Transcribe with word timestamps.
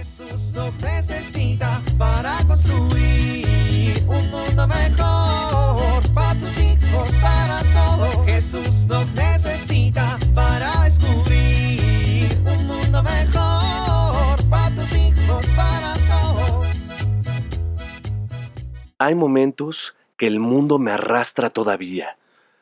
Jesús 0.00 0.54
nos 0.54 0.80
necesita 0.80 1.82
para 1.98 2.38
construir 2.46 4.02
un 4.06 4.30
mundo 4.30 4.66
mejor 4.66 6.14
para 6.14 6.40
tus 6.40 6.56
hijos, 6.56 7.14
para 7.20 7.60
todos. 7.64 8.24
Jesús 8.24 8.86
nos 8.86 9.12
necesita 9.12 10.18
para 10.34 10.84
descubrir 10.84 12.30
un 12.46 12.66
mundo 12.66 13.02
mejor 13.02 14.38
para 14.48 14.74
tus 14.74 14.90
hijos, 14.94 15.44
para 15.54 15.92
todos. 16.08 16.68
Hay 18.96 19.14
momentos 19.14 19.94
que 20.16 20.28
el 20.28 20.40
mundo 20.40 20.78
me 20.78 20.92
arrastra 20.92 21.50
todavía, 21.50 22.16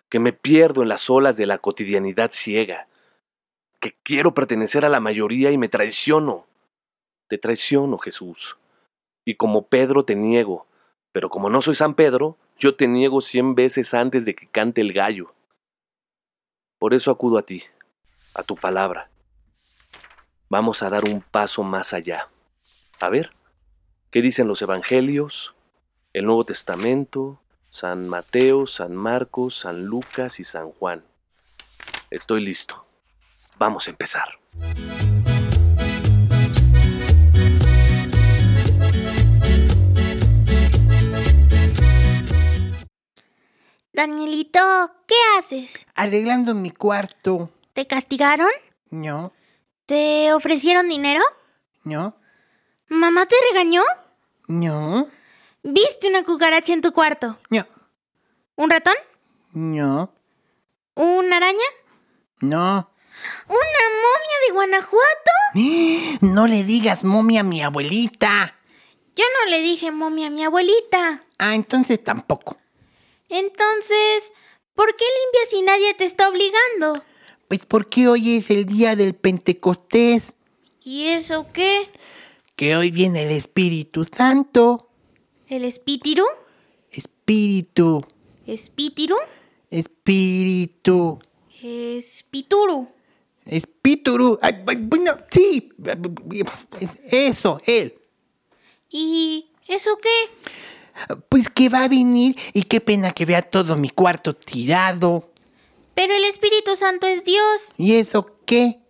que 0.09 0.19
me 0.19 0.33
pierdo 0.33 0.83
en 0.83 0.89
las 0.89 1.09
olas 1.09 1.37
de 1.37 1.47
la 1.47 1.59
cotidianidad 1.59 2.31
ciega, 2.33 2.89
que 3.79 3.95
quiero 4.03 4.35
pertenecer 4.35 4.85
a 4.85 4.89
la 4.89 4.99
mayoría 4.99 5.53
y 5.53 5.57
me 5.57 5.69
traiciono. 5.69 6.48
Te 7.29 7.39
traiciono, 7.39 7.99
Jesús. 7.99 8.57
Y 9.25 9.35
como 9.35 9.67
Pedro 9.67 10.05
te 10.05 10.17
niego, 10.17 10.67
pero 11.13 11.29
como 11.31 11.51
no 11.51 11.63
soy 11.63 11.75
San 11.75 11.95
Pedro, 11.95 12.37
yo 12.59 12.75
te 12.75 12.89
niego 12.89 13.21
cien 13.21 13.55
veces 13.55 13.95
antes 13.95 14.25
de 14.25 14.35
que 14.35 14.49
cante 14.49 14.81
el 14.81 14.93
gallo. 14.93 15.35
Por 16.79 16.95
eso 16.95 17.11
acudo 17.11 17.39
a 17.39 17.43
ti, 17.43 17.65
a 18.35 18.43
tu 18.43 18.57
palabra. 18.57 19.11
Vamos 20.49 20.83
a 20.83 20.91
dar 20.91 21.05
un 21.05 21.21
paso 21.21 21.63
más 21.63 21.93
allá. 21.93 22.29
A 23.01 23.11
ver, 23.11 23.33
¿qué 24.11 24.23
dicen 24.23 24.49
los 24.49 24.63
evangelios, 24.63 25.55
el 26.15 26.25
Nuevo 26.25 26.45
Testamento, 26.45 27.41
San 27.69 28.09
Mateo, 28.09 28.67
San 28.67 28.97
Marcos, 28.97 29.59
San 29.59 29.85
Lucas 29.85 30.41
y 30.41 30.45
San 30.45 30.73
Juan? 30.73 31.05
Estoy 32.11 32.41
listo. 32.41 32.87
Vamos 33.59 33.89
a 33.89 33.91
empezar. 33.91 34.39
Danielito, 44.03 44.61
¿qué 45.09 45.17
haces? 45.37 45.85
Arreglando 45.97 46.55
mi 46.55 46.71
cuarto. 46.71 47.51
¿Te 47.73 47.89
castigaron? 47.89 48.47
No, 48.91 49.33
¿Te 49.87 50.33
ofrecieron 50.33 50.89
dinero? 50.89 51.21
no, 51.83 52.15
¿Mamá 52.87 53.27
te 53.27 53.35
regañó? 53.51 53.83
no, 54.47 55.09
¿Viste 55.65 56.07
una 56.09 56.23
cucaracha 56.23 56.73
en 56.75 56.81
tu 56.81 56.93
cuarto? 56.93 57.41
no, 57.51 57.67
¿Un 58.55 58.71
ratón? 58.71 58.95
no, 59.53 60.13
¿Una 60.95 61.39
araña? 61.39 61.59
no. 62.39 62.93
¿Una 63.49 63.85
momia 64.05 64.37
de 64.47 64.53
Guanajuato? 64.53 65.33
No 66.21 66.47
le 66.47 66.63
digas 66.63 67.03
momia 67.03 67.41
a 67.41 67.43
mi 67.43 67.65
abuelita. 67.65 68.55
Yo 69.17 69.25
no 69.43 69.51
le 69.51 69.61
dije 69.61 69.91
momia 69.91 70.29
a 70.29 70.31
mi 70.31 70.45
abuelita. 70.45 71.25
Ah, 71.39 71.57
entonces 71.57 72.01
tampoco. 72.01 72.58
Entonces, 73.29 74.33
¿por 74.75 74.95
qué 74.97 75.05
limpias 75.25 75.51
si 75.51 75.63
nadie 75.63 75.95
te 75.95 76.05
está 76.05 76.29
obligando? 76.29 77.03
Pues 77.49 77.67
porque 77.67 78.09
hoy 78.09 78.37
es 78.37 78.51
el 78.51 78.67
día 78.67 78.97
del 78.97 79.15
Pentecostés, 79.15 80.35
¿Y 80.83 81.07
eso 81.09 81.47
qué? 81.53 81.89
que 82.57 82.75
hoy 82.77 82.91
viene 82.91 83.23
el 83.25 83.31
Espíritu 83.31 84.05
Santo. 84.05 84.89
¿El 85.49 85.65
espíritu? 85.65 86.25
Espíritu, 86.91 88.05
¿Espíritu? 88.47 89.15
espíritu, 89.71 91.19
Espituru. 91.63 92.89
espíritu. 93.45 94.39
Ay, 94.43 94.55
ay, 94.67 94.77
bueno, 94.81 95.13
sí, 95.31 95.71
es 96.81 96.99
eso, 97.13 97.61
él. 97.67 97.95
¿Y 98.91 99.51
eso 99.67 99.97
qué? 99.99 100.09
Pues 101.29 101.49
que 101.49 101.69
va 101.69 101.85
a 101.85 101.89
venir 101.89 102.37
y 102.53 102.63
qué 102.63 102.81
pena 102.81 103.13
que 103.13 103.27
vea 103.27 103.43
todo 103.43 103.77
mi 103.77 103.91
cuarto 103.91 104.35
tirado. 104.35 105.33
Pero 105.95 106.15
el 106.15 106.25
Espíritu 106.25 106.77
Santo 106.77 107.07
es 107.07 107.25
Dios. 107.25 107.73
¿Y 107.77 107.97
eso 107.97 108.39
qué? 108.47 108.81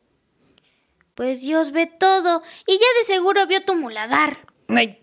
Pues 1.14 1.40
Dios 1.40 1.72
ve 1.72 1.86
todo 1.86 2.42
y 2.66 2.74
ya 2.74 2.86
de 3.00 3.14
seguro 3.14 3.46
vio 3.46 3.64
tu 3.64 3.74
muladar. 3.74 4.38
Ay, 4.68 5.00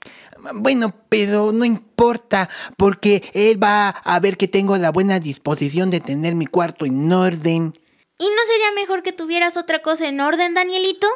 bueno, 0.53 0.93
pero 1.09 1.51
no 1.51 1.65
importa, 1.65 2.49
porque 2.77 3.23
él 3.33 3.61
va 3.61 3.89
a 3.89 4.19
ver 4.19 4.37
que 4.37 4.47
tengo 4.47 4.77
la 4.77 4.91
buena 4.91 5.19
disposición 5.19 5.89
de 5.89 5.99
tener 5.99 6.35
mi 6.35 6.45
cuarto 6.45 6.85
en 6.85 7.11
orden. 7.11 7.73
¿Y 8.17 8.23
no 8.23 8.41
sería 8.47 8.71
mejor 8.75 9.03
que 9.03 9.11
tuvieras 9.11 9.57
otra 9.57 9.81
cosa 9.81 10.07
en 10.07 10.21
orden, 10.21 10.53
Danielito? 10.53 11.07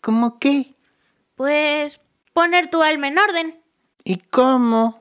¿Cómo 0.00 0.38
qué? 0.38 0.74
Pues 1.34 2.00
poner 2.32 2.70
tu 2.70 2.82
alma 2.82 3.08
en 3.08 3.18
orden. 3.18 3.60
¿Y 4.04 4.16
cómo? 4.16 4.99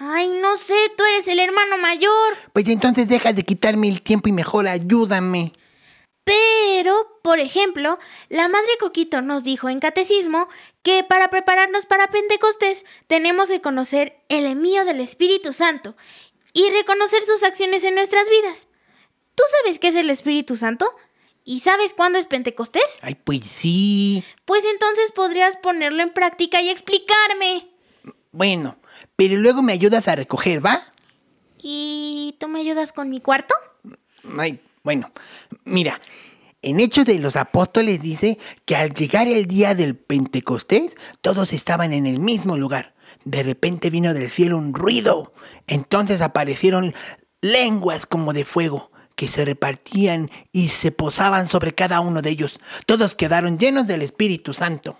Ay, 0.00 0.32
no 0.40 0.56
sé, 0.56 0.76
tú 0.96 1.04
eres 1.04 1.26
el 1.26 1.40
hermano 1.40 1.76
mayor. 1.78 2.36
Pues 2.52 2.68
entonces 2.68 3.08
deja 3.08 3.32
de 3.32 3.42
quitarme 3.42 3.88
el 3.88 4.00
tiempo 4.00 4.28
y 4.28 4.32
mejor 4.32 4.68
ayúdame. 4.68 5.52
Pero, 6.24 7.18
por 7.22 7.40
ejemplo, 7.40 7.98
la 8.28 8.48
Madre 8.48 8.70
Coquito 8.78 9.22
nos 9.22 9.44
dijo 9.44 9.68
en 9.68 9.80
Catecismo 9.80 10.48
que 10.82 11.02
para 11.02 11.30
prepararnos 11.30 11.86
para 11.86 12.10
Pentecostés 12.10 12.84
tenemos 13.06 13.48
que 13.48 13.60
conocer 13.60 14.20
el 14.28 14.44
envío 14.44 14.84
del 14.84 15.00
Espíritu 15.00 15.52
Santo 15.52 15.96
y 16.52 16.70
reconocer 16.70 17.24
sus 17.24 17.42
acciones 17.42 17.82
en 17.82 17.94
nuestras 17.94 18.28
vidas. 18.28 18.68
¿Tú 19.34 19.42
sabes 19.58 19.78
qué 19.78 19.88
es 19.88 19.96
el 19.96 20.10
Espíritu 20.10 20.56
Santo? 20.56 20.94
¿Y 21.44 21.60
sabes 21.60 21.94
cuándo 21.94 22.18
es 22.18 22.26
Pentecostés? 22.26 22.98
Ay, 23.00 23.14
pues 23.14 23.46
sí. 23.46 24.22
Pues 24.44 24.62
entonces 24.70 25.10
podrías 25.12 25.56
ponerlo 25.56 26.02
en 26.02 26.12
práctica 26.12 26.60
y 26.60 26.68
explicarme. 26.68 27.68
Bueno, 28.32 28.76
pero 29.16 29.36
luego 29.36 29.62
me 29.62 29.72
ayudas 29.72 30.08
a 30.08 30.16
recoger, 30.16 30.64
¿va? 30.64 30.82
¿Y 31.60 32.36
tú 32.38 32.48
me 32.48 32.60
ayudas 32.60 32.92
con 32.92 33.10
mi 33.10 33.20
cuarto? 33.20 33.54
Ay, 34.38 34.60
bueno, 34.82 35.10
mira, 35.64 36.00
en 36.62 36.80
Hechos 36.80 37.04
de 37.06 37.18
los 37.18 37.36
Apóstoles 37.36 38.00
dice 38.00 38.38
que 38.64 38.76
al 38.76 38.92
llegar 38.92 39.28
el 39.28 39.46
día 39.46 39.74
del 39.74 39.96
Pentecostés, 39.96 40.96
todos 41.20 41.52
estaban 41.52 41.92
en 41.92 42.06
el 42.06 42.20
mismo 42.20 42.56
lugar. 42.56 42.94
De 43.24 43.42
repente 43.42 43.90
vino 43.90 44.12
del 44.14 44.30
cielo 44.30 44.58
un 44.58 44.74
ruido. 44.74 45.32
Entonces 45.66 46.20
aparecieron 46.20 46.94
lenguas 47.40 48.06
como 48.06 48.32
de 48.32 48.44
fuego 48.44 48.90
que 49.14 49.28
se 49.28 49.44
repartían 49.44 50.30
y 50.52 50.68
se 50.68 50.92
posaban 50.92 51.48
sobre 51.48 51.74
cada 51.74 52.00
uno 52.00 52.22
de 52.22 52.30
ellos. 52.30 52.60
Todos 52.86 53.14
quedaron 53.14 53.58
llenos 53.58 53.86
del 53.86 54.02
Espíritu 54.02 54.52
Santo. 54.52 54.96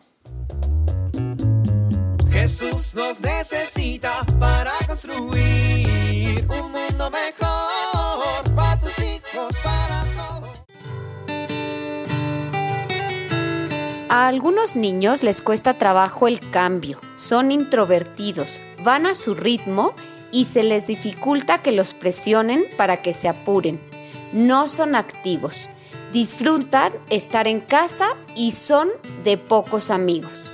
Jesús 2.48 2.94
nos 2.94 3.20
necesita 3.20 4.24
para 4.40 4.72
construir 4.86 6.46
un 6.48 6.72
mundo 6.72 7.10
mejor 7.10 8.54
para 8.56 8.80
tus 8.80 8.98
hijos, 9.00 9.54
para 9.62 10.06
todos. 10.16 10.48
A 14.08 14.28
algunos 14.28 14.76
niños 14.76 15.22
les 15.22 15.42
cuesta 15.42 15.74
trabajo 15.74 16.26
el 16.26 16.40
cambio, 16.48 16.98
son 17.16 17.52
introvertidos, 17.52 18.62
van 18.82 19.04
a 19.04 19.14
su 19.14 19.34
ritmo 19.34 19.92
y 20.32 20.46
se 20.46 20.62
les 20.62 20.86
dificulta 20.86 21.60
que 21.60 21.72
los 21.72 21.92
presionen 21.92 22.64
para 22.78 23.02
que 23.02 23.12
se 23.12 23.28
apuren. 23.28 23.78
No 24.32 24.68
son 24.68 24.94
activos, 24.94 25.68
disfrutan 26.14 26.94
estar 27.10 27.46
en 27.46 27.60
casa 27.60 28.08
y 28.34 28.52
son 28.52 28.88
de 29.22 29.36
pocos 29.36 29.90
amigos. 29.90 30.50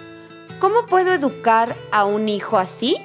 ¿Cómo 0.65 0.87
puedo 0.87 1.13
educar 1.13 1.77
a 1.93 2.07
un 2.07 2.27
hijo 2.27 2.57
así? 2.57 2.97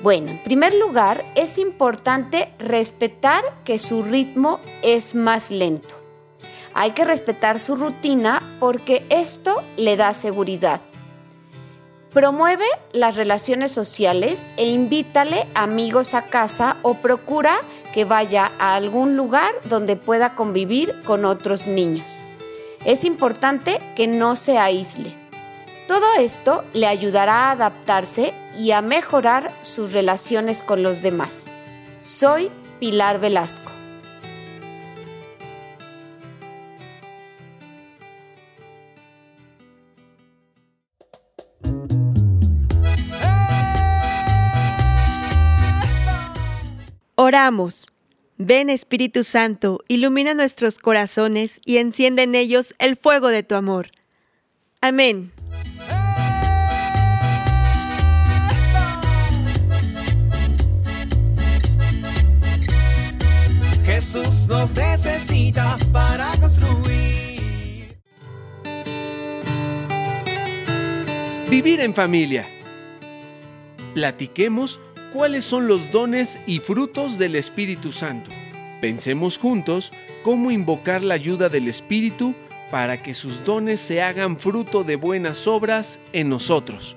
Bueno, 0.00 0.30
en 0.30 0.42
primer 0.42 0.72
lugar, 0.72 1.22
es 1.34 1.58
importante 1.58 2.54
respetar 2.58 3.44
que 3.64 3.78
su 3.78 4.02
ritmo 4.02 4.58
es 4.80 5.14
más 5.14 5.50
lento. 5.50 5.94
Hay 6.72 6.92
que 6.92 7.04
respetar 7.04 7.60
su 7.60 7.76
rutina 7.76 8.42
porque 8.60 9.06
esto 9.10 9.62
le 9.76 9.98
da 9.98 10.14
seguridad. 10.14 10.80
Promueve 12.14 12.64
las 12.94 13.16
relaciones 13.16 13.70
sociales 13.72 14.48
e 14.56 14.70
invítale 14.70 15.46
amigos 15.54 16.14
a 16.14 16.22
casa 16.22 16.78
o 16.80 16.94
procura 16.94 17.58
que 17.92 18.06
vaya 18.06 18.52
a 18.58 18.74
algún 18.74 19.18
lugar 19.18 19.52
donde 19.64 19.96
pueda 19.96 20.34
convivir 20.34 20.98
con 21.04 21.26
otros 21.26 21.66
niños. 21.66 22.16
Es 22.86 23.04
importante 23.04 23.78
que 23.94 24.06
no 24.06 24.34
se 24.34 24.56
aísle. 24.56 25.27
Todo 25.88 26.04
esto 26.18 26.66
le 26.74 26.86
ayudará 26.86 27.48
a 27.48 27.52
adaptarse 27.52 28.34
y 28.58 28.72
a 28.72 28.82
mejorar 28.82 29.50
sus 29.62 29.94
relaciones 29.94 30.62
con 30.62 30.82
los 30.82 31.00
demás. 31.00 31.54
Soy 32.02 32.50
Pilar 32.78 33.18
Velasco. 33.18 33.72
Oramos. 47.14 47.92
Ven 48.36 48.68
Espíritu 48.68 49.24
Santo, 49.24 49.80
ilumina 49.88 50.34
nuestros 50.34 50.78
corazones 50.78 51.62
y 51.64 51.78
enciende 51.78 52.24
en 52.24 52.34
ellos 52.34 52.74
el 52.78 52.96
fuego 52.96 53.28
de 53.28 53.42
tu 53.42 53.54
amor. 53.54 53.90
Amén. 54.80 55.32
Jesús 63.98 64.46
nos 64.46 64.76
necesita 64.76 65.76
para 65.92 66.30
construir. 66.40 67.98
Vivir 71.50 71.80
en 71.80 71.92
familia. 71.92 72.46
Platiquemos 73.94 74.78
cuáles 75.12 75.44
son 75.44 75.66
los 75.66 75.90
dones 75.90 76.38
y 76.46 76.60
frutos 76.60 77.18
del 77.18 77.34
Espíritu 77.34 77.90
Santo. 77.90 78.30
Pensemos 78.80 79.36
juntos 79.36 79.90
cómo 80.22 80.52
invocar 80.52 81.02
la 81.02 81.14
ayuda 81.14 81.48
del 81.48 81.66
Espíritu 81.66 82.36
para 82.70 83.02
que 83.02 83.14
sus 83.14 83.44
dones 83.44 83.80
se 83.80 84.00
hagan 84.00 84.38
fruto 84.38 84.84
de 84.84 84.94
buenas 84.94 85.48
obras 85.48 85.98
en 86.12 86.28
nosotros. 86.28 86.96